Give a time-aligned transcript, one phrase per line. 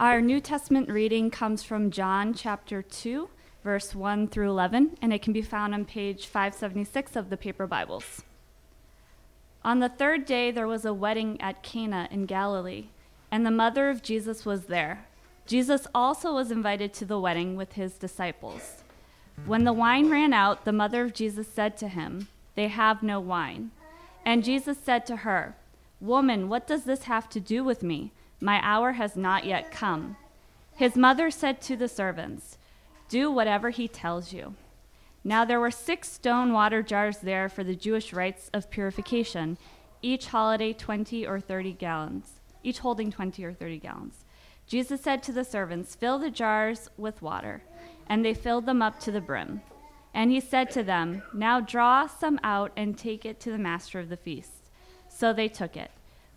[0.00, 3.28] Our New Testament reading comes from John chapter 2,
[3.62, 7.66] verse 1 through 11, and it can be found on page 576 of the paper
[7.66, 8.22] Bibles.
[9.62, 12.86] On the third day, there was a wedding at Cana in Galilee,
[13.30, 15.06] and the mother of Jesus was there.
[15.44, 18.82] Jesus also was invited to the wedding with his disciples.
[19.44, 23.20] When the wine ran out, the mother of Jesus said to him, They have no
[23.20, 23.70] wine.
[24.24, 25.56] And Jesus said to her,
[26.00, 28.12] Woman, what does this have to do with me?
[28.40, 30.16] My hour has not yet come.
[30.74, 32.56] His mother said to the servants,
[33.08, 34.54] Do whatever he tells you.
[35.22, 39.58] Now there were six stone water jars there for the Jewish rites of purification,
[40.00, 44.24] each holiday 20 or 30 gallons, each holding 20 or 30 gallons.
[44.66, 47.62] Jesus said to the servants, Fill the jars with water.
[48.06, 49.60] And they filled them up to the brim.
[50.14, 54.00] And he said to them, Now draw some out and take it to the master
[54.00, 54.70] of the feast.
[55.08, 55.90] So they took it.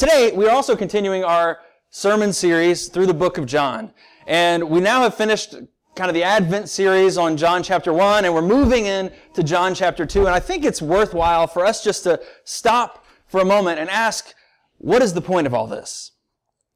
[0.00, 1.58] Today, we are also continuing our
[1.90, 3.92] sermon series through the book of John.
[4.26, 5.54] And we now have finished
[5.94, 9.74] kind of the Advent series on John chapter 1, and we're moving in to John
[9.74, 10.20] chapter 2.
[10.20, 14.32] And I think it's worthwhile for us just to stop for a moment and ask,
[14.78, 16.12] what is the point of all this?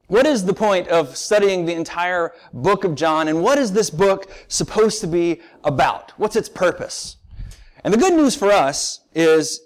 [0.08, 3.88] What is the point of studying the entire book of John, and what is this
[3.88, 6.12] book supposed to be about?
[6.18, 7.16] What's its purpose?
[7.84, 9.62] And the good news for us is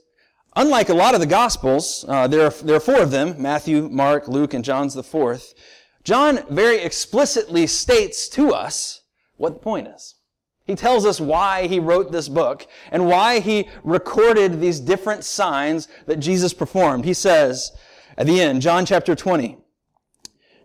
[0.59, 3.89] Unlike a lot of the Gospels, uh, there, are, there are four of them Matthew,
[3.89, 5.55] Mark, Luke, and John's the fourth.
[6.03, 9.03] John very explicitly states to us
[9.37, 10.17] what the point is.
[10.65, 15.87] He tells us why he wrote this book and why he recorded these different signs
[16.07, 17.05] that Jesus performed.
[17.05, 17.71] He says
[18.17, 19.59] at the end, John chapter 20,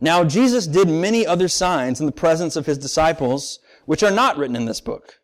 [0.02, 4.38] Now Jesus did many other signs in the presence of his disciples, which are not
[4.38, 5.20] written in this book.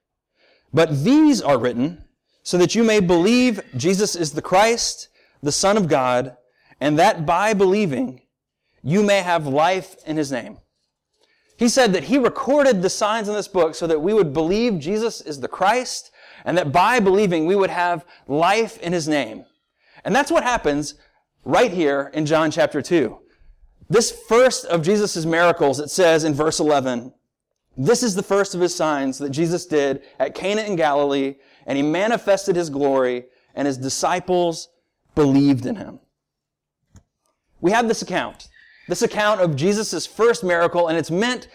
[0.72, 2.06] But these are written
[2.44, 5.10] so that you may believe Jesus is the Christ,
[5.42, 6.36] the Son of God,
[6.80, 8.22] and that by believing
[8.82, 10.58] you may have life in His name.
[11.58, 14.80] He said that He recorded the signs in this book so that we would believe
[14.80, 16.12] Jesus is the Christ,
[16.46, 19.46] and that by believing we would have life in His name.
[20.06, 20.96] And that's what happens
[21.44, 23.20] right here in John chapter 2.
[23.90, 27.14] This first of Jesus' miracles, it says in verse 11,
[27.80, 31.36] this is the first of his signs that Jesus did at Cana in Galilee
[31.70, 34.70] and he manifested his glory, and his disciples
[35.14, 36.00] believed in him.
[37.62, 38.48] We have this account,
[38.88, 41.48] this account of Jesus' first miracle, and it's meant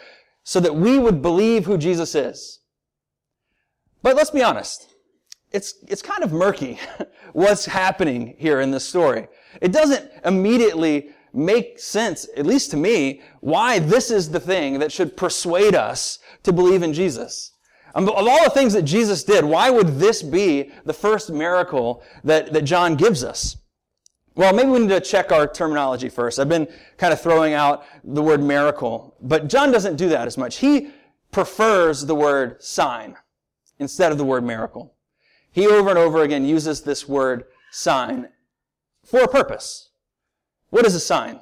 [0.45, 2.61] so that we would believe who Jesus is.
[4.03, 4.89] But let's be honest.
[5.51, 6.79] It's, it's kind of murky
[7.33, 9.27] what's happening here in this story.
[9.61, 14.93] It doesn't immediately make sense, at least to me, why this is the thing that
[14.93, 17.53] should persuade us to believe in Jesus.
[17.95, 22.03] Um, of all the things that Jesus did, why would this be the first miracle
[22.25, 23.57] that, that John gives us?
[24.37, 26.41] Well, maybe we need to check our terminology first.
[26.41, 30.37] I've been kind of throwing out the word miracle, but John doesn't do that as
[30.37, 30.57] much.
[30.57, 30.91] He
[31.31, 33.17] prefers the word sign
[33.79, 34.95] instead of the word miracle.
[35.53, 38.29] He over and over again uses this word sign
[39.05, 39.91] for a purpose.
[40.75, 41.39] What is a sign?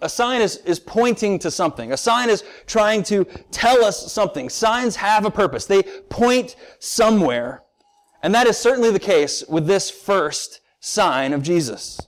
[0.00, 1.92] A sign is, is pointing to something.
[1.92, 4.48] A sign is trying to tell us something.
[4.48, 5.66] Signs have a purpose.
[5.66, 7.64] They point somewhere.
[8.22, 12.00] And that is certainly the case with this first sign of Jesus.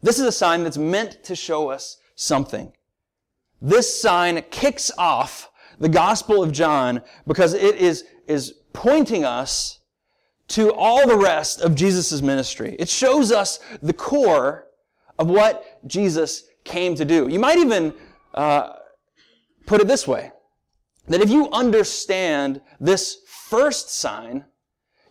[0.00, 2.72] This is a sign that's meant to show us something.
[3.60, 5.50] This sign kicks off
[5.80, 9.80] the Gospel of John because it is, is pointing us
[10.50, 12.76] to all the rest of Jesus' ministry.
[12.78, 14.68] It shows us the core
[15.20, 17.28] of what Jesus came to do.
[17.28, 17.92] You might even
[18.34, 18.72] uh,
[19.66, 20.32] put it this way
[21.08, 24.46] that if you understand this first sign,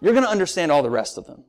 [0.01, 1.45] you're going to understand all the rest of them.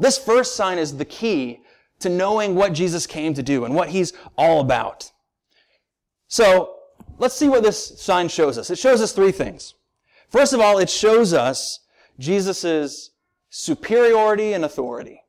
[0.00, 1.60] This first sign is the key
[2.00, 5.12] to knowing what Jesus came to do and what he's all about.
[6.26, 6.74] So,
[7.18, 8.70] let's see what this sign shows us.
[8.70, 9.74] It shows us three things.
[10.28, 11.80] First of all, it shows us
[12.18, 13.10] Jesus'
[13.50, 15.22] superiority and authority.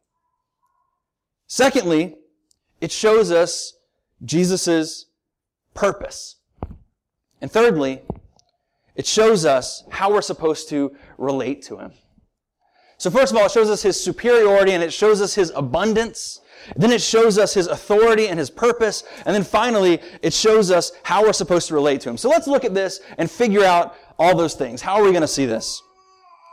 [1.46, 2.16] Secondly,
[2.84, 3.76] it shows us
[4.26, 5.06] Jesus'
[5.74, 6.36] purpose.
[7.40, 8.02] And thirdly,
[8.98, 11.94] it shows us how we're supposed to relate to him.
[12.98, 16.42] So first of all, it shows us his superiority and it shows us his abundance.
[16.76, 19.06] Then it shows us his authority and his purpose.
[19.26, 22.18] And then finally, it shows us how we're supposed to relate to him.
[22.18, 24.82] So let's look at this and figure out all those things.
[24.82, 25.82] How are we going to see this?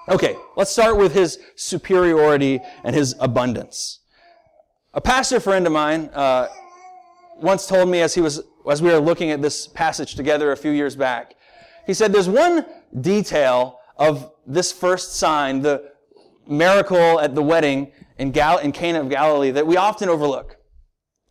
[0.08, 4.00] Okay, let's start with his superiority and his abundance.
[4.92, 6.48] A pastor friend of mine uh,
[7.36, 10.56] once told me as he was as we were looking at this passage together a
[10.56, 11.36] few years back,
[11.86, 12.66] he said, "There's one
[13.00, 15.92] detail of this first sign, the
[16.46, 20.56] miracle at the wedding in, Gal- in Cana of Galilee, that we often overlook.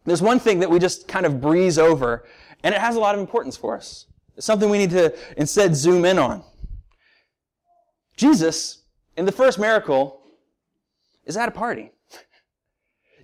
[0.06, 2.25] There's one thing that we just kind of breeze over,
[2.63, 4.06] and it has a lot of importance for us.
[4.38, 6.45] It's something we need to instead zoom in on.
[8.15, 8.83] Jesus,
[9.17, 10.21] in the first miracle,
[11.25, 11.91] is at a party.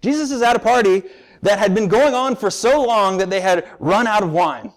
[0.06, 1.02] Jesus is at a party
[1.42, 4.72] that had been going on for so long that they had run out of wine.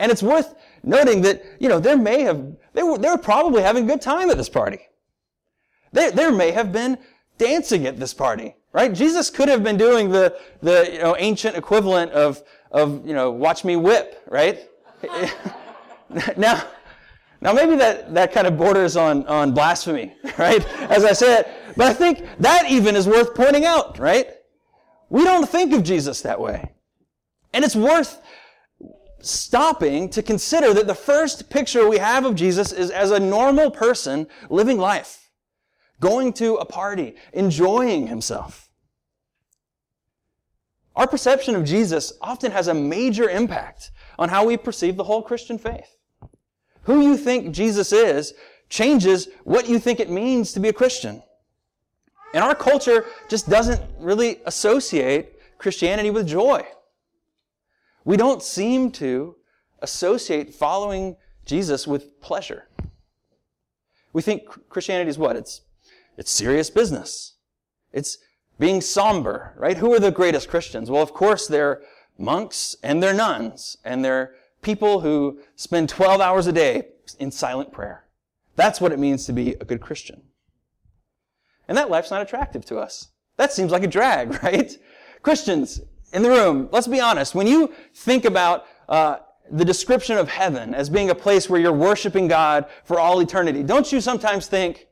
[0.00, 3.62] And it's worth noting that, you know, there may have, they were, they were probably
[3.62, 4.80] having a good time at this party.
[5.92, 6.98] There, there may have been
[7.38, 8.92] dancing at this party, right?
[8.92, 12.42] Jesus could have been doing the, the, you know, ancient equivalent of,
[12.72, 14.68] of, you know, watch me whip, right?
[16.36, 16.64] now,
[17.44, 20.66] now maybe that, that kind of borders on, on blasphemy, right?
[20.90, 24.26] As I said, but I think that even is worth pointing out, right?
[25.10, 26.72] We don't think of Jesus that way.
[27.52, 28.20] And it's worth
[29.20, 33.70] stopping to consider that the first picture we have of Jesus is as a normal
[33.70, 35.30] person living life,
[36.00, 38.70] going to a party, enjoying himself.
[40.96, 45.22] Our perception of Jesus often has a major impact on how we perceive the whole
[45.22, 45.94] Christian faith.
[46.84, 48.34] Who you think Jesus is
[48.68, 51.22] changes what you think it means to be a Christian.
[52.34, 56.66] And our culture just doesn't really associate Christianity with joy.
[58.04, 59.36] We don't seem to
[59.80, 61.16] associate following
[61.46, 62.68] Jesus with pleasure.
[64.12, 65.36] We think Christianity is what?
[65.36, 65.62] It's,
[66.16, 67.34] it's serious business.
[67.92, 68.18] It's
[68.58, 69.76] being somber, right?
[69.76, 70.90] Who are the greatest Christians?
[70.90, 71.82] Well, of course, they're
[72.18, 74.34] monks and they're nuns and they're
[74.64, 76.88] people who spend 12 hours a day
[77.20, 78.04] in silent prayer.
[78.56, 80.22] That's what it means to be a good Christian.
[81.68, 83.08] And that life's not attractive to us.
[83.36, 84.76] That seems like a drag, right?
[85.22, 85.80] Christians
[86.12, 87.34] in the room, let's be honest.
[87.34, 89.18] When you think about uh,
[89.50, 93.62] the description of heaven as being a place where you're worshiping God for all eternity,
[93.62, 94.86] don't you sometimes think,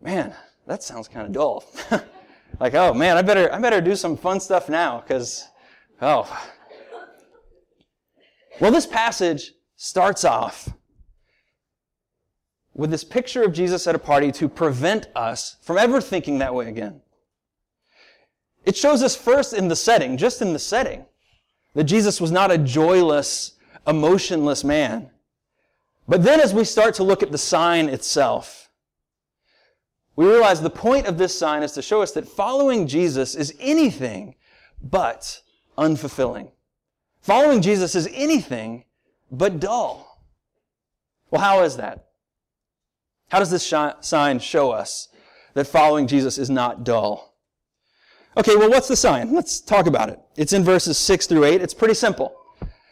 [0.00, 0.34] man,
[0.66, 1.64] that sounds kind of dull?
[2.60, 5.48] like, oh man, I better, I better do some fun stuff now because,
[6.02, 6.28] oh,
[8.60, 10.68] well, this passage starts off
[12.74, 16.54] with this picture of Jesus at a party to prevent us from ever thinking that
[16.54, 17.00] way again.
[18.64, 21.04] It shows us first in the setting, just in the setting,
[21.74, 23.52] that Jesus was not a joyless,
[23.86, 25.10] emotionless man.
[26.08, 28.70] But then as we start to look at the sign itself,
[30.16, 33.54] we realize the point of this sign is to show us that following Jesus is
[33.58, 34.36] anything
[34.82, 35.42] but
[35.76, 36.50] unfulfilling.
[37.24, 38.84] Following Jesus is anything
[39.30, 40.20] but dull.
[41.30, 42.08] Well, how is that?
[43.30, 45.08] How does this sign show us
[45.54, 47.34] that following Jesus is not dull?
[48.36, 49.32] Okay, well, what's the sign?
[49.32, 50.20] Let's talk about it.
[50.36, 51.62] It's in verses 6 through 8.
[51.62, 52.36] It's pretty simple.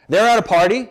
[0.09, 0.89] They're at a party.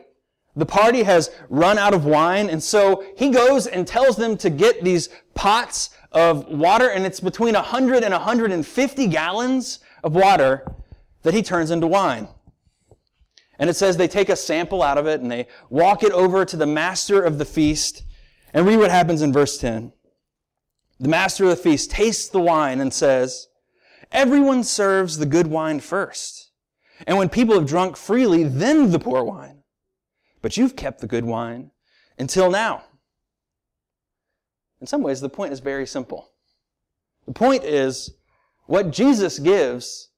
[0.54, 4.50] The party has run out of wine, and so he goes and tells them to
[4.50, 10.64] get these pots of water, and it's between 100 and 150 gallons of water
[11.24, 12.28] that he turns into wine.
[13.62, 16.44] And it says they take a sample out of it and they walk it over
[16.44, 18.02] to the master of the feast.
[18.52, 19.92] And read what happens in verse 10.
[20.98, 23.46] The master of the feast tastes the wine and says,
[24.10, 26.50] Everyone serves the good wine first.
[27.06, 29.62] And when people have drunk freely, then the poor wine.
[30.40, 31.70] But you've kept the good wine
[32.18, 32.82] until now.
[34.80, 36.32] In some ways, the point is very simple.
[37.26, 38.10] The point is,
[38.66, 40.08] what Jesus gives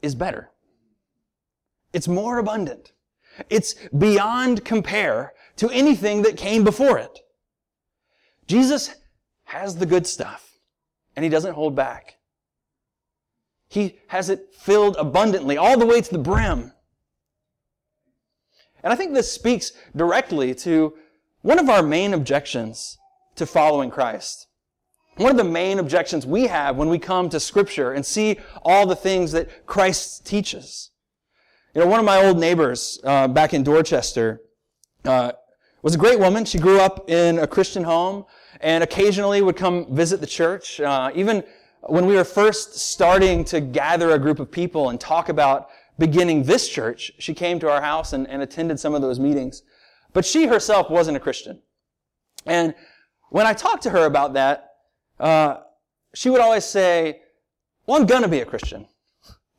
[0.00, 0.52] is better.
[1.94, 2.92] It's more abundant.
[3.50, 7.20] It's beyond compare to anything that came before it.
[8.46, 8.94] Jesus
[9.44, 10.58] has the good stuff,
[11.16, 12.18] and he doesn't hold back.
[13.68, 16.72] He has it filled abundantly, all the way to the brim.
[18.82, 20.94] And I think this speaks directly to
[21.42, 22.98] one of our main objections
[23.36, 24.46] to following Christ.
[25.16, 28.86] One of the main objections we have when we come to Scripture and see all
[28.86, 30.90] the things that Christ teaches.
[31.74, 34.40] You know, one of my old neighbors uh, back in Dorchester
[35.04, 35.32] uh,
[35.82, 36.44] was a great woman.
[36.44, 38.26] She grew up in a Christian home
[38.60, 40.80] and occasionally would come visit the church.
[40.80, 41.42] Uh, even
[41.82, 46.44] when we were first starting to gather a group of people and talk about beginning
[46.44, 49.64] this church, she came to our house and, and attended some of those meetings.
[50.12, 51.60] But she herself wasn't a Christian.
[52.46, 52.72] And
[53.30, 54.74] when I talked to her about that,
[55.18, 55.56] uh,
[56.14, 57.22] she would always say,
[57.84, 58.86] well, I'm gonna be a Christian.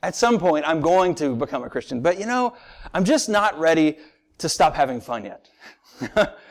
[0.05, 2.55] At some point, I'm going to become a Christian, but you know,
[2.93, 3.97] I'm just not ready
[4.38, 5.50] to stop having fun yet.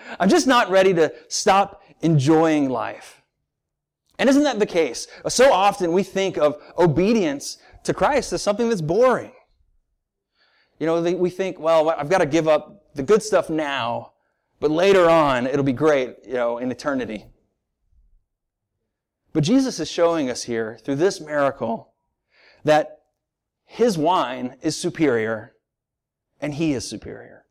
[0.19, 3.23] I'm just not ready to stop enjoying life.
[4.19, 5.07] And isn't that the case?
[5.29, 9.31] So often we think of obedience to Christ as something that's boring.
[10.81, 14.15] You know, we think, well, I've got to give up the good stuff now,
[14.59, 17.27] but later on it'll be great, you know, in eternity.
[19.33, 21.93] But Jesus is showing us here through this miracle
[22.65, 22.99] that
[23.75, 25.53] his wine is superior
[26.41, 27.45] and he is superior.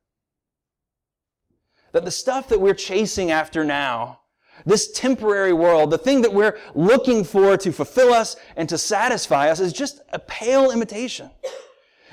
[1.91, 4.21] That the stuff that we're chasing after now,
[4.65, 9.49] this temporary world, the thing that we're looking for to fulfill us and to satisfy
[9.49, 11.29] us is just a pale imitation.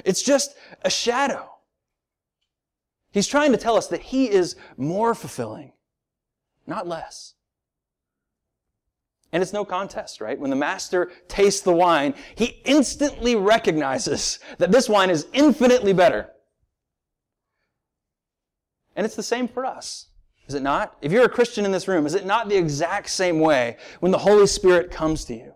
[0.05, 1.49] It's just a shadow.
[3.12, 5.73] He's trying to tell us that he is more fulfilling,
[6.67, 7.35] not less.
[9.32, 10.38] And it's no contest, right?
[10.38, 16.30] When the master tastes the wine, he instantly recognizes that this wine is infinitely better.
[18.96, 20.06] And it's the same for us.
[20.49, 20.96] Is it not?
[21.00, 24.10] If you're a Christian in this room, is it not the exact same way when
[24.10, 25.54] the Holy Spirit comes to you?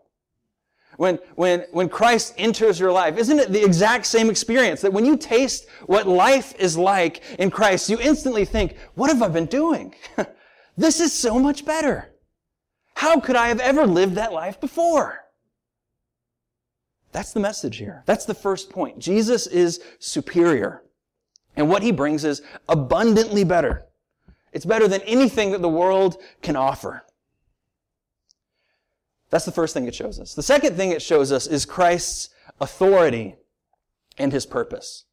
[0.96, 5.04] When, when, when Christ enters your life, isn't it the exact same experience that when
[5.04, 9.46] you taste what life is like in Christ, you instantly think, what have I been
[9.46, 9.96] doing?
[10.76, 12.13] this is so much better.
[13.04, 15.26] How could I have ever lived that life before?
[17.12, 18.02] That's the message here.
[18.06, 18.98] That's the first point.
[18.98, 20.82] Jesus is superior.
[21.54, 23.84] And what he brings is abundantly better.
[24.54, 27.04] It's better than anything that the world can offer.
[29.28, 30.32] That's the first thing it shows us.
[30.32, 33.34] The second thing it shows us is Christ's authority
[34.16, 35.04] and his purpose.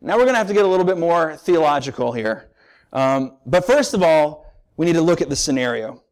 [0.00, 2.48] Now we're going to have to get a little bit more theological here.
[2.94, 4.46] Um, but first of all,
[4.78, 6.02] we need to look at the scenario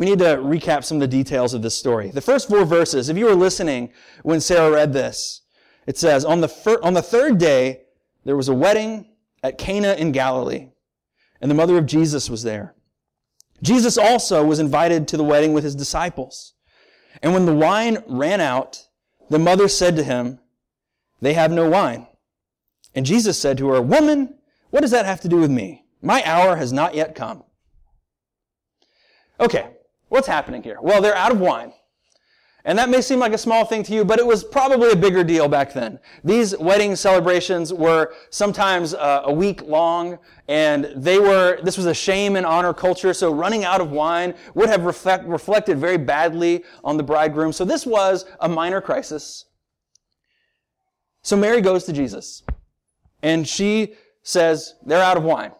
[0.00, 2.10] we need to recap some of the details of this story.
[2.10, 3.92] The first four verses, if you were listening
[4.22, 5.42] when Sarah read this,
[5.86, 7.82] it says, on the, fir- on the third day,
[8.24, 9.10] there was a wedding
[9.42, 10.70] at Cana in Galilee,
[11.42, 12.74] and the mother of Jesus was there.
[13.62, 16.54] Jesus also was invited to the wedding with his disciples.
[17.22, 18.86] And when the wine ran out,
[19.28, 20.38] the mother said to him,
[21.20, 22.06] They have no wine.
[22.94, 24.38] And Jesus said to her, Woman,
[24.70, 25.84] what does that have to do with me?
[26.00, 27.44] My hour has not yet come.
[29.38, 29.70] Okay,
[30.10, 30.78] What's happening here?
[30.82, 31.72] Well, they're out of wine.
[32.64, 34.96] And that may seem like a small thing to you, but it was probably a
[34.96, 35.98] bigger deal back then.
[36.24, 41.94] These wedding celebrations were sometimes uh, a week long, and they were, this was a
[41.94, 46.64] shame and honor culture, so running out of wine would have reflect, reflected very badly
[46.84, 47.52] on the bridegroom.
[47.52, 49.46] So this was a minor crisis.
[51.22, 52.42] So Mary goes to Jesus,
[53.22, 55.52] and she says, they're out of wine.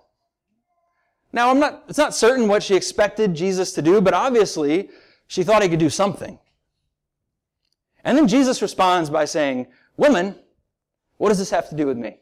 [1.33, 4.91] Now, I'm not, it's not certain what she expected Jesus to do, but obviously
[5.29, 6.39] she thought he could do something.
[8.05, 10.35] And then Jesus responds by saying, Woman,
[11.19, 12.19] what does this have to do with me?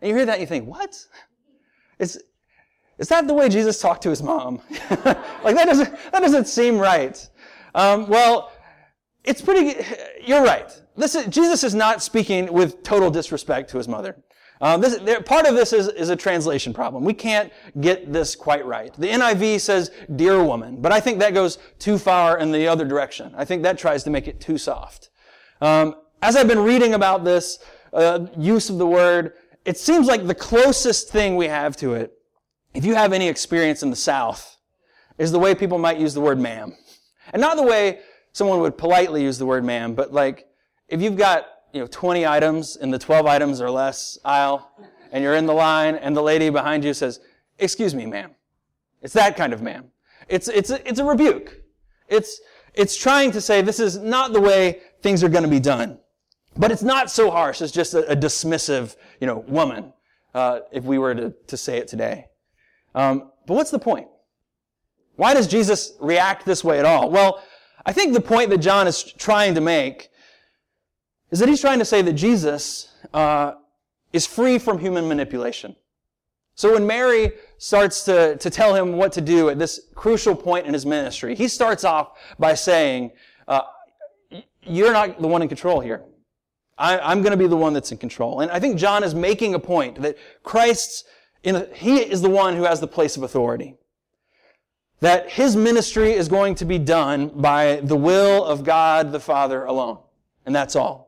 [0.00, 0.96] And you hear that and you think, what?
[1.98, 2.22] Is,
[2.98, 4.60] is that the way Jesus talked to his mom?
[4.90, 7.28] like that doesn't, that doesn't seem right.
[7.74, 8.52] Um, well,
[9.24, 9.84] it's pretty,
[10.24, 10.70] you're right.
[10.96, 14.16] This is, Jesus is not speaking with total disrespect to his mother.
[14.60, 17.04] Uh, this, there, part of this is, is a translation problem.
[17.04, 18.92] We can't get this quite right.
[18.94, 22.84] The NIV says, dear woman, but I think that goes too far in the other
[22.84, 23.34] direction.
[23.36, 25.10] I think that tries to make it too soft.
[25.60, 27.58] Um, as I've been reading about this
[27.92, 29.34] uh, use of the word,
[29.64, 32.12] it seems like the closest thing we have to it,
[32.72, 34.56] if you have any experience in the South,
[35.18, 36.74] is the way people might use the word ma'am.
[37.32, 38.00] And not the way
[38.32, 40.46] someone would politely use the word ma'am, but like,
[40.88, 44.70] if you've got you know, 20 items in the 12 items or less aisle,
[45.12, 47.20] and you're in the line, and the lady behind you says,
[47.58, 48.30] excuse me, ma'am.
[49.02, 49.90] It's that kind of ma'am.
[50.28, 51.62] It's, it's, a, it's a rebuke.
[52.08, 52.40] It's,
[52.74, 55.98] it's trying to say this is not the way things are going to be done.
[56.56, 59.92] But it's not so harsh as just a, a dismissive, you know, woman,
[60.34, 62.26] uh, if we were to, to say it today.
[62.94, 64.08] Um, but what's the point?
[65.16, 67.10] Why does Jesus react this way at all?
[67.10, 67.42] Well,
[67.84, 70.10] I think the point that John is trying to make
[71.30, 73.54] is that he's trying to say that Jesus uh,
[74.12, 75.76] is free from human manipulation.
[76.54, 80.66] So when Mary starts to, to tell him what to do at this crucial point
[80.66, 83.12] in his ministry, he starts off by saying,
[83.46, 83.62] uh,
[84.62, 86.02] You're not the one in control here.
[86.78, 88.40] I, am going to be the one that's in control.
[88.40, 91.04] And I think John is making a point that Christ's,
[91.42, 93.76] in, he is the one who has the place of authority.
[95.00, 99.64] That his ministry is going to be done by the will of God the Father
[99.64, 99.98] alone.
[100.46, 101.05] And that's all.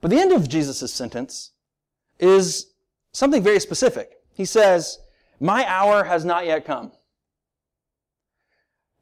[0.00, 1.52] But the end of Jesus' sentence
[2.18, 2.72] is
[3.12, 4.18] something very specific.
[4.32, 4.98] He says,
[5.40, 6.92] My hour has not yet come.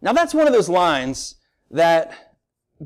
[0.00, 1.36] Now that's one of those lines
[1.70, 2.12] that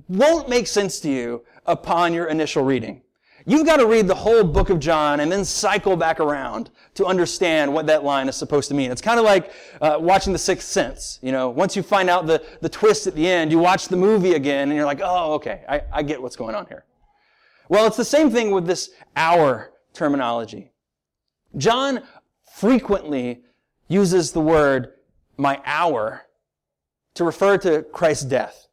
[0.08, 3.02] won't make sense to you upon your initial reading.
[3.46, 7.06] You've got to read the whole book of John and then cycle back around to
[7.06, 8.90] understand what that line is supposed to mean.
[8.90, 11.18] It's kind of like uh, watching The Sixth Sense.
[11.22, 13.96] You know, once you find out the, the twist at the end, you watch the
[13.96, 16.84] movie again and you're like, oh, okay, I, I get what's going on here.
[17.70, 20.72] Well, it's the same thing with this hour terminology.
[21.56, 22.02] John
[22.56, 23.44] frequently
[23.86, 24.94] uses the word
[25.36, 26.22] my hour
[27.14, 28.66] to refer to Christ's death.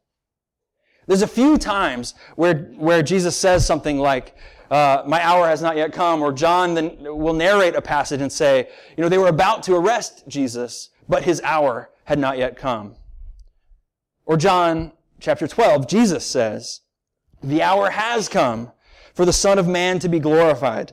[1.06, 4.34] There's a few times where, where Jesus says something like,
[4.68, 8.32] uh, my hour has not yet come, or John then will narrate a passage and
[8.32, 12.56] say, you know, they were about to arrest Jesus, but his hour had not yet
[12.56, 12.96] come.
[14.26, 14.90] Or John
[15.20, 16.80] chapter 12, Jesus says,
[17.40, 18.72] the hour has come
[19.18, 20.92] for the Son of Man to be glorified.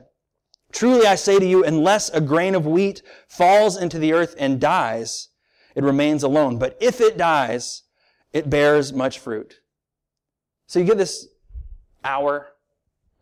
[0.72, 4.60] Truly I say to you, unless a grain of wheat falls into the earth and
[4.60, 5.28] dies,
[5.76, 6.58] it remains alone.
[6.58, 7.84] But if it dies,
[8.32, 9.60] it bears much fruit.
[10.66, 11.28] So you get this
[12.02, 12.48] hour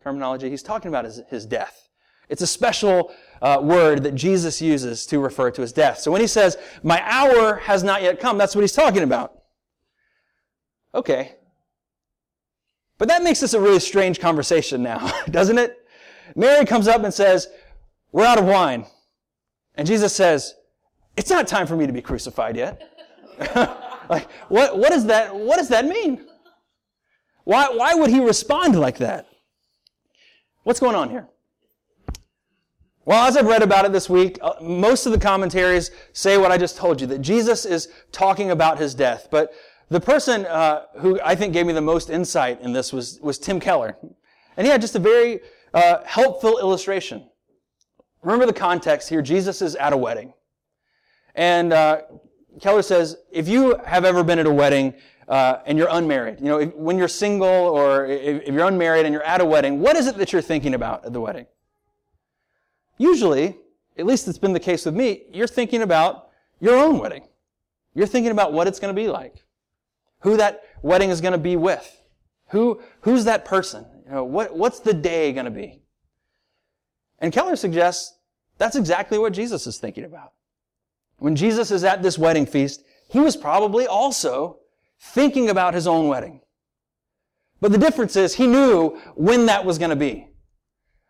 [0.01, 0.49] terminology.
[0.49, 1.87] He's talking about his, his death.
[2.27, 5.99] It's a special uh, word that Jesus uses to refer to his death.
[5.99, 9.33] So when he says, my hour has not yet come, that's what he's talking about.
[10.95, 11.35] Okay.
[12.97, 15.85] But that makes this a really strange conversation now, doesn't it?
[16.35, 17.47] Mary comes up and says,
[18.11, 18.85] we're out of wine.
[19.75, 20.55] And Jesus says,
[21.17, 22.81] it's not time for me to be crucified yet.
[24.09, 26.25] like, what, what, is that, what does that mean?
[27.43, 29.27] Why, why would he respond like that?
[30.63, 31.27] What's going on here?
[33.05, 36.51] Well, as I've read about it this week, uh, most of the commentaries say what
[36.51, 39.27] I just told you, that Jesus is talking about his death.
[39.29, 39.53] But
[39.89, 43.37] the person uh, who I think gave me the most insight in this was, was
[43.37, 43.97] Tim Keller.
[44.57, 45.41] And he had just a very
[45.73, 47.29] uh, helpful illustration.
[48.23, 49.21] Remember the context here.
[49.21, 50.33] Jesus is at a wedding.
[51.35, 52.01] And uh,
[52.61, 54.95] Keller says, if you have ever been at a wedding
[55.27, 59.05] uh, and you're unmarried, you know, if, when you're single or if, if you're unmarried
[59.05, 61.45] and you're at a wedding, what is it that you're thinking about at the wedding?
[62.97, 63.57] Usually,
[63.97, 67.27] at least it's been the case with me, you're thinking about your own wedding.
[67.93, 69.44] You're thinking about what it's going to be like,
[70.25, 72.01] who that wedding is going to be with,
[72.49, 75.83] who who's that person, you know, what what's the day going to be.
[77.19, 78.17] And Keller suggests
[78.57, 80.33] that's exactly what Jesus is thinking about.
[81.17, 84.57] When Jesus is at this wedding feast, he was probably also
[84.99, 86.41] thinking about his own wedding.
[87.61, 90.27] But the difference is he knew when that was going to be.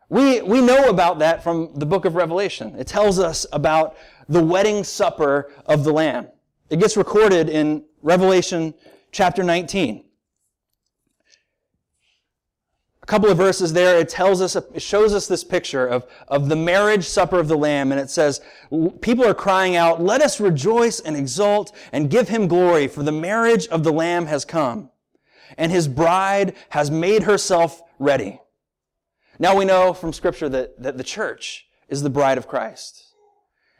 [0.10, 2.76] We, we know about that from the book of Revelation.
[2.78, 3.96] It tells us about
[4.28, 6.28] the wedding supper of the Lamb.
[6.70, 8.74] It gets recorded in Revelation
[9.16, 10.04] chapter 19.
[13.02, 16.50] A couple of verses there, it tells us, it shows us this picture of, of
[16.50, 18.42] the marriage supper of the Lamb, and it says,
[19.00, 23.12] people are crying out, let us rejoice and exult and give him glory, for the
[23.14, 24.90] marriage of the Lamb has come,
[25.58, 28.42] and his bride has made herself ready.
[29.40, 33.14] Now we know from scripture that, that the church is the bride of Christ.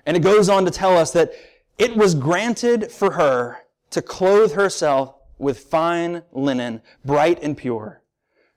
[0.06, 1.34] And it goes on to tell us that
[1.78, 3.58] it was granted for her
[3.90, 8.02] to clothe herself with fine linen, bright and pure.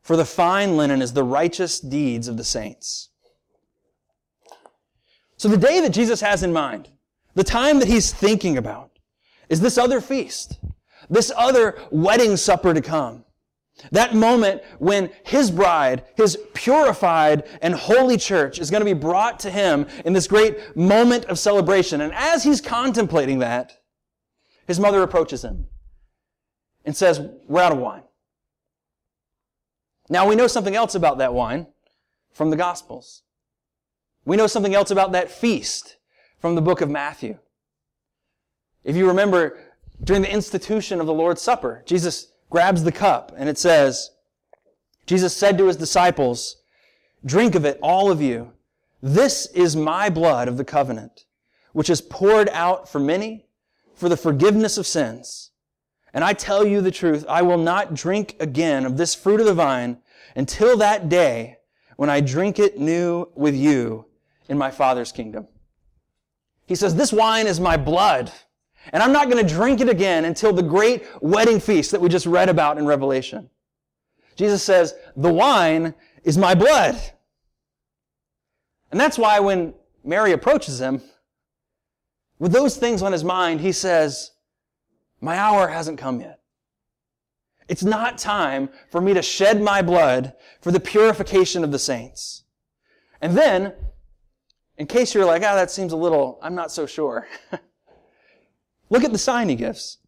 [0.02, 3.10] For the fine linen is the righteous deeds of the saints.
[5.36, 6.88] So the day that Jesus has in mind,
[7.34, 8.98] the time that he's thinking about,
[9.48, 10.58] is this other feast,
[11.08, 13.24] this other wedding supper to come.
[13.92, 19.38] That moment when his bride, his purified and holy church is going to be brought
[19.40, 22.00] to him in this great moment of celebration.
[22.00, 23.78] And as he's contemplating that,
[24.66, 25.68] his mother approaches him
[26.88, 28.00] and says, we're out of wine.
[30.08, 31.66] Now we know something else about that wine
[32.32, 33.24] from the Gospels.
[34.24, 35.98] We know something else about that feast
[36.38, 37.36] from the book of Matthew.
[38.84, 39.58] If you remember,
[40.02, 44.12] during the institution of the Lord's Supper, Jesus grabs the cup and it says,
[45.04, 46.56] Jesus said to his disciples,
[47.22, 48.52] drink of it, all of you.
[49.02, 51.26] This is my blood of the covenant,
[51.74, 53.44] which is poured out for many
[53.94, 55.47] for the forgiveness of sins.
[56.14, 59.46] And I tell you the truth, I will not drink again of this fruit of
[59.46, 59.98] the vine
[60.34, 61.58] until that day
[61.96, 64.06] when I drink it new with you
[64.48, 65.48] in my Father's kingdom.
[66.66, 68.32] He says, this wine is my blood
[68.92, 72.08] and I'm not going to drink it again until the great wedding feast that we
[72.08, 73.50] just read about in Revelation.
[74.36, 75.94] Jesus says, the wine
[76.24, 76.96] is my blood.
[78.90, 81.02] And that's why when Mary approaches him,
[82.38, 84.30] with those things on his mind, he says,
[85.20, 86.40] my hour hasn't come yet.
[87.68, 92.44] It's not time for me to shed my blood for the purification of the saints.
[93.20, 93.74] And then,
[94.78, 97.28] in case you're like, ah, oh, that seems a little, I'm not so sure.
[98.90, 99.98] Look at the sign he gives.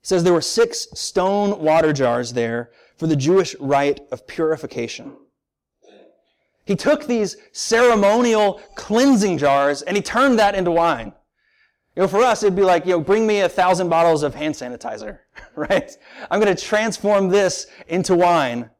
[0.00, 5.16] He says there were six stone water jars there for the Jewish rite of purification.
[6.64, 11.14] He took these ceremonial cleansing jars and he turned that into wine.
[11.98, 14.32] You know, for us, it'd be like, you know, bring me a thousand bottles of
[14.32, 15.18] hand sanitizer,
[15.56, 15.90] right?
[16.30, 18.70] I'm going to transform this into wine.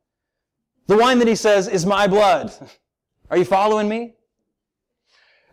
[0.87, 2.53] The wine that he says is my blood.
[3.31, 4.15] Are you following me?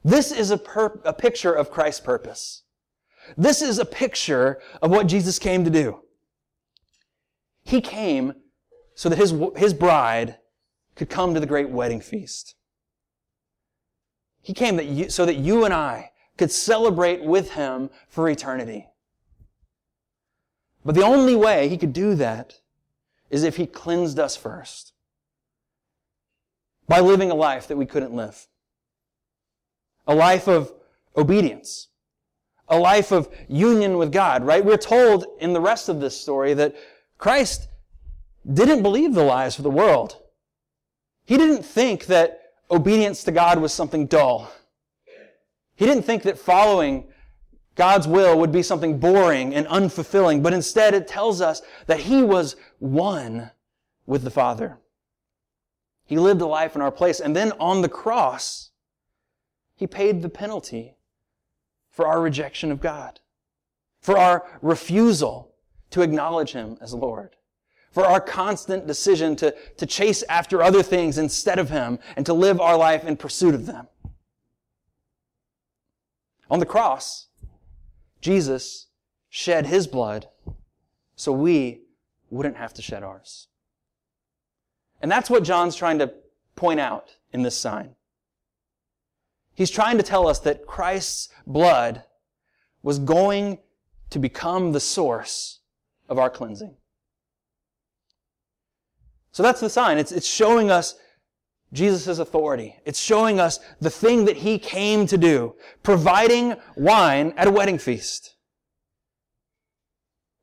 [0.03, 2.61] This is a, per- a picture of Christ's purpose.
[3.35, 6.01] This is a picture of what Jesus came to do.
[7.63, 8.35] He came
[8.93, 10.37] so that his, his bride
[10.95, 12.53] could come to the great wedding feast.
[14.43, 18.87] He came that you, so that you and I could celebrate with him for eternity.
[20.83, 22.59] But the only way he could do that
[23.29, 24.93] is if he cleansed us first
[26.87, 28.47] by living a life that we couldn't live.
[30.07, 30.71] A life of
[31.17, 31.87] obedience.
[32.67, 34.63] A life of union with God, right?
[34.63, 36.75] We're told in the rest of this story that
[37.17, 37.67] Christ
[38.51, 40.21] didn't believe the lies of the world.
[41.25, 44.51] He didn't think that obedience to God was something dull.
[45.75, 47.07] He didn't think that following
[47.75, 52.23] God's will would be something boring and unfulfilling, but instead it tells us that he
[52.23, 53.51] was one
[54.05, 54.79] with the Father.
[56.05, 58.71] He lived a life in our place, and then on the cross,
[59.75, 60.95] he paid the penalty
[61.89, 63.19] for our rejection of God,
[63.99, 65.53] for our refusal
[65.89, 67.35] to acknowledge him as Lord,
[67.91, 72.33] for our constant decision to, to chase after other things instead of him and to
[72.33, 73.87] live our life in pursuit of them.
[76.49, 77.27] On the cross,
[78.21, 78.87] Jesus
[79.29, 80.27] shed his blood
[81.15, 81.81] so we
[82.29, 83.47] wouldn't have to shed ours.
[85.01, 86.13] And that's what John's trying to
[86.55, 87.95] point out in this sign.
[89.53, 92.03] He's trying to tell us that Christ's blood
[92.83, 93.59] was going
[94.09, 95.59] to become the source
[96.09, 96.75] of our cleansing.
[99.31, 99.97] So that's the sign.
[99.97, 100.95] It's, it's showing us
[101.75, 102.77] Jesus' authority.
[102.85, 107.77] It's showing us the thing that he came to do, providing wine at a wedding
[107.77, 108.35] feast.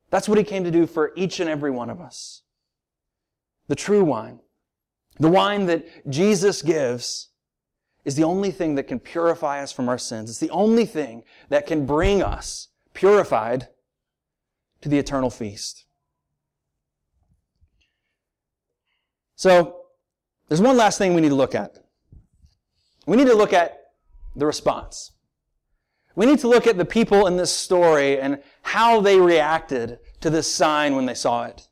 [0.09, 2.43] That's what he came to do for each and every one of us.
[3.67, 4.39] The true wine.
[5.19, 7.29] The wine that Jesus gives
[8.05, 10.29] is the only thing that can purify us from our sins.
[10.29, 13.69] It's the only thing that can bring us purified
[14.81, 15.85] to the eternal feast.
[19.35, 19.82] So,
[20.47, 21.77] there's one last thing we need to look at.
[23.05, 23.77] We need to look at
[24.35, 25.11] the response.
[26.15, 30.29] We need to look at the people in this story and how they reacted to
[30.29, 31.67] this sign when they saw it.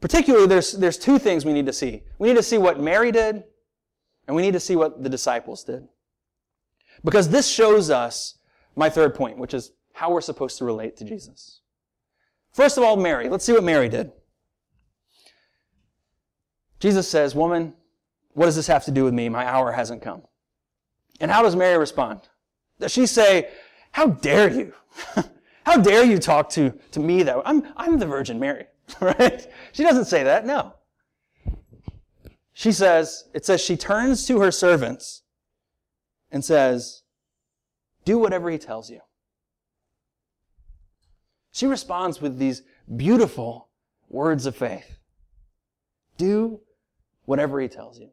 [0.00, 2.02] Particularly, there's, there's two things we need to see.
[2.18, 3.44] We need to see what Mary did,
[4.26, 5.86] and we need to see what the disciples did.
[7.04, 8.38] Because this shows us
[8.76, 11.60] my third point, which is how we're supposed to relate to Jesus.
[12.52, 13.28] First of all, Mary.
[13.28, 14.12] Let's see what Mary did.
[16.82, 17.74] Jesus says, Woman,
[18.34, 19.28] what does this have to do with me?
[19.28, 20.22] My hour hasn't come.
[21.20, 22.22] And how does Mary respond?
[22.80, 23.50] Does she say,
[23.92, 24.74] How dare you?
[25.64, 27.40] how dare you talk to, to me though?
[27.44, 28.64] I'm, I'm the Virgin Mary,
[29.00, 29.46] right?
[29.70, 30.74] She doesn't say that, no.
[32.52, 35.22] She says, it says she turns to her servants
[36.32, 37.04] and says,
[38.04, 39.02] Do whatever he tells you.
[41.52, 42.62] She responds with these
[42.96, 43.68] beautiful
[44.08, 44.98] words of faith.
[46.16, 46.60] Do
[47.24, 48.10] whatever he tells you.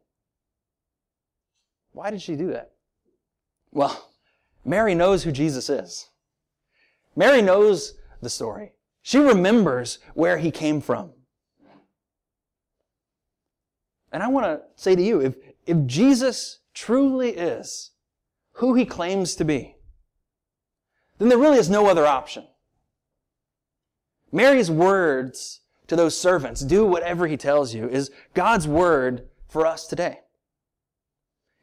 [1.92, 2.72] Why did she do that?
[3.72, 4.10] Well,
[4.64, 6.08] Mary knows who Jesus is.
[7.16, 8.72] Mary knows the story.
[9.02, 11.12] She remembers where he came from.
[14.12, 17.92] And I want to say to you, if, if Jesus truly is
[18.54, 19.76] who he claims to be,
[21.18, 22.46] then there really is no other option.
[24.32, 29.88] Mary's words to those servants, do whatever he tells you, is God's word for us
[29.88, 30.20] today.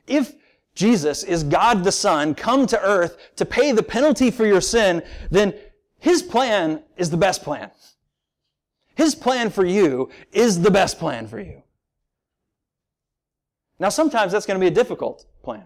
[0.06, 0.36] If
[0.76, 5.02] Jesus is God the Son, come to earth to pay the penalty for your sin,
[5.32, 5.54] then
[6.00, 7.72] his plan is the best plan.
[8.96, 11.64] His plan for you is the best plan for you.
[13.80, 15.64] Now, sometimes that's going to be a difficult plan.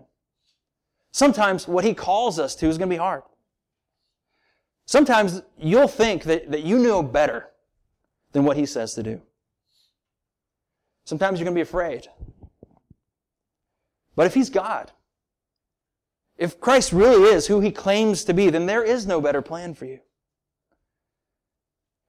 [1.11, 3.23] Sometimes what he calls us to is going to be hard.
[4.85, 7.50] Sometimes you'll think that, that you know better
[8.31, 9.21] than what he says to do.
[11.05, 12.07] Sometimes you're going to be afraid.
[14.15, 14.91] But if he's God,
[16.37, 19.73] if Christ really is who he claims to be, then there is no better plan
[19.73, 19.99] for you.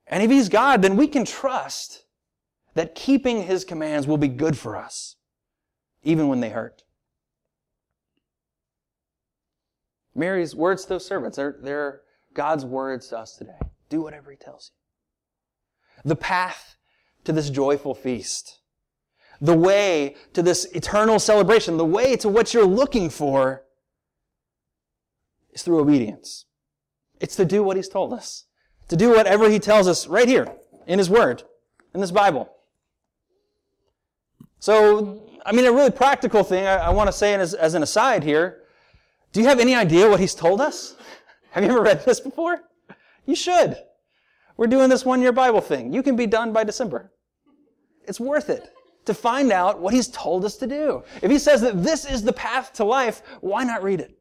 [0.06, 2.04] And if he's God, then we can trust
[2.74, 5.16] that keeping his commands will be good for us,
[6.02, 6.82] even when they hurt.
[10.14, 12.02] Mary's words to those servants, they're, they're
[12.34, 13.58] God's words to us today.
[13.88, 14.81] Do whatever he tells you.
[16.04, 16.76] The path
[17.24, 18.60] to this joyful feast.
[19.40, 21.76] The way to this eternal celebration.
[21.76, 23.64] The way to what you're looking for
[25.52, 26.46] is through obedience.
[27.20, 28.44] It's to do what he's told us.
[28.88, 30.52] To do whatever he tells us right here
[30.86, 31.44] in his word,
[31.94, 32.52] in this Bible.
[34.58, 37.82] So, I mean, a really practical thing I, I want to say as, as an
[37.82, 38.62] aside here.
[39.32, 40.94] Do you have any idea what he's told us?
[41.50, 42.60] Have you ever read this before?
[43.26, 43.76] You should.
[44.62, 45.92] We're doing this one year Bible thing.
[45.92, 47.10] You can be done by December.
[48.06, 48.72] It's worth it
[49.06, 51.02] to find out what he's told us to do.
[51.20, 54.16] If he says that this is the path to life, why not read it?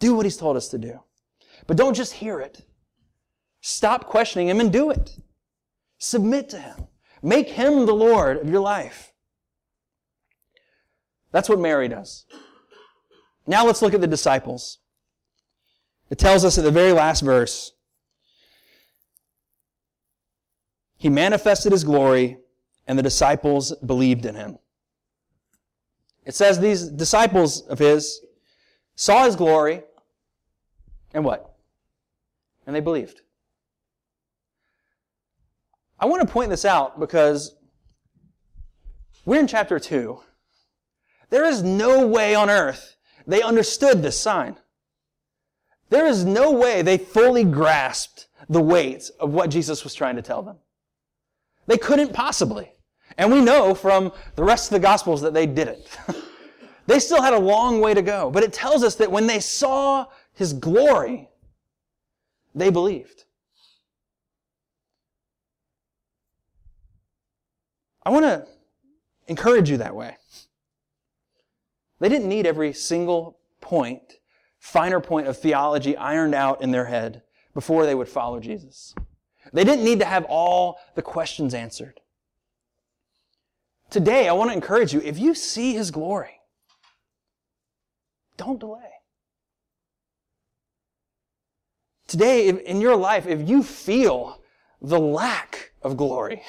[0.00, 1.00] Do what he's told us to do.
[1.66, 2.66] But don't just hear it.
[3.62, 5.16] Stop questioning him and do it.
[5.96, 6.86] Submit to him.
[7.22, 9.14] Make him the Lord of your life.
[11.32, 12.26] That's what Mary does.
[13.46, 14.76] Now let's look at the disciples.
[16.10, 17.72] It tells us at the very last verse,
[20.96, 22.38] He manifested His glory
[22.86, 24.58] and the disciples believed in Him.
[26.24, 28.20] It says these disciples of His
[28.94, 29.82] saw His glory
[31.14, 31.54] and what?
[32.66, 33.20] And they believed.
[35.98, 37.54] I want to point this out because
[39.24, 40.20] we're in chapter 2.
[41.30, 44.56] There is no way on earth they understood this sign.
[45.90, 50.22] There is no way they fully grasped the weight of what Jesus was trying to
[50.22, 50.56] tell them.
[51.66, 52.72] They couldn't possibly.
[53.18, 55.86] And we know from the rest of the Gospels that they didn't.
[56.86, 58.30] they still had a long way to go.
[58.30, 61.28] But it tells us that when they saw His glory,
[62.54, 63.24] they believed.
[68.04, 68.46] I want to
[69.26, 70.16] encourage you that way.
[71.98, 74.18] They didn't need every single point,
[74.58, 77.22] finer point of theology ironed out in their head
[77.54, 78.94] before they would follow Jesus.
[79.56, 82.00] They didn't need to have all the questions answered.
[83.88, 86.42] Today, I want to encourage you, if you see His glory,
[88.36, 88.90] don't delay.
[92.06, 94.42] Today, in your life, if you feel
[94.82, 96.42] the lack of glory,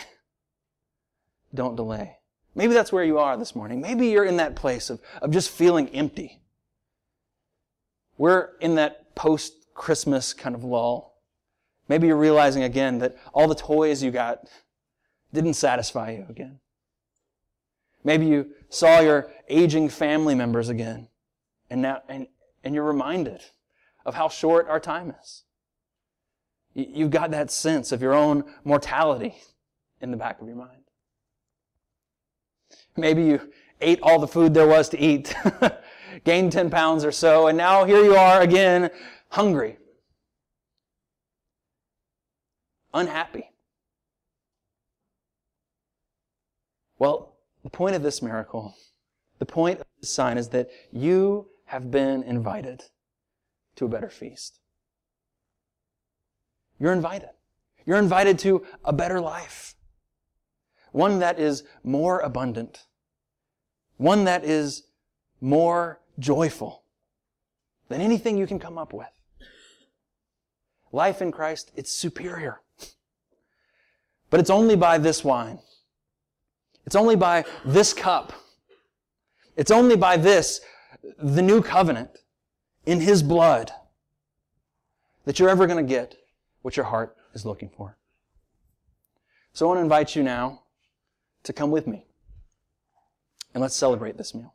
[1.56, 2.18] don't delay.
[2.56, 3.80] Maybe that's where you are this morning.
[3.80, 6.42] Maybe you're in that place of, of just feeling empty.
[8.18, 11.07] We're in that post Christmas kind of lull.
[11.88, 14.48] Maybe you're realizing again that all the toys you got
[15.34, 16.60] didn't satisfy you again.
[18.04, 21.10] Maybe you saw your aging family members again,
[21.70, 22.28] and now, and,
[22.64, 23.42] and you're reminded
[24.06, 25.44] of how short our time is.
[26.74, 29.36] You've got that sense of your own mortality
[30.00, 30.84] in the back of your mind.
[32.96, 35.36] Maybe you ate all the food there was to eat,
[36.24, 38.90] gained 10 pounds or so, and now here you are again,
[39.30, 39.78] hungry
[42.98, 43.52] unhappy.
[47.00, 48.76] Well, the point of this miracle,
[49.40, 52.84] the point of this sign is that you have been invited
[53.76, 54.60] to a better feast.
[56.80, 57.30] You're invited.
[57.86, 59.76] You're invited to a better life.
[60.92, 62.86] One that is more abundant.
[63.98, 64.84] One that is
[65.40, 66.84] more joyful
[67.90, 69.08] than anything you can come up with.
[70.92, 72.62] Life in Christ, it's superior.
[74.30, 75.60] But it's only by this wine.
[76.86, 78.34] It's only by this cup.
[79.56, 80.62] It's only by this,
[81.18, 82.12] the new covenant
[82.86, 83.72] in His blood,
[85.26, 86.16] that you're ever going to get
[86.62, 87.98] what your heart is looking for.
[89.54, 90.64] So I want to invite you now
[91.44, 92.06] to come with me
[93.54, 94.54] and let's celebrate this meal.